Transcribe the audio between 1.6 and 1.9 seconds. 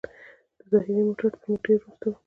ډېر